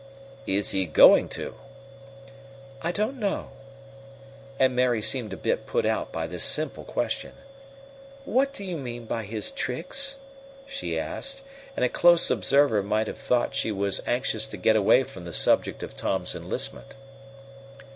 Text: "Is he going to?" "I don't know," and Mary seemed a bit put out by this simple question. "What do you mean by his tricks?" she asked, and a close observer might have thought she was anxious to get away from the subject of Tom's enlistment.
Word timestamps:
"Is 0.47 0.71
he 0.71 0.87
going 0.87 1.29
to?" 1.29 1.53
"I 2.81 2.91
don't 2.91 3.19
know," 3.19 3.51
and 4.57 4.75
Mary 4.75 4.99
seemed 5.03 5.31
a 5.31 5.37
bit 5.37 5.67
put 5.67 5.85
out 5.85 6.11
by 6.11 6.25
this 6.25 6.43
simple 6.43 6.83
question. 6.83 7.33
"What 8.25 8.51
do 8.51 8.63
you 8.63 8.77
mean 8.77 9.05
by 9.05 9.25
his 9.25 9.51
tricks?" 9.51 10.17
she 10.65 10.97
asked, 10.97 11.43
and 11.75 11.85
a 11.85 11.87
close 11.87 12.31
observer 12.31 12.81
might 12.81 13.05
have 13.05 13.19
thought 13.19 13.53
she 13.53 13.71
was 13.71 14.01
anxious 14.07 14.47
to 14.47 14.57
get 14.57 14.75
away 14.75 15.03
from 15.03 15.23
the 15.23 15.33
subject 15.33 15.83
of 15.83 15.95
Tom's 15.95 16.33
enlistment. 16.33 16.95